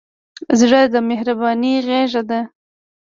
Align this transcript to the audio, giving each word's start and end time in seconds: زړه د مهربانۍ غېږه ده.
زړه 0.59 0.81
د 0.93 0.95
مهربانۍ 1.09 1.73
غېږه 1.87 2.21
ده. 2.29 2.39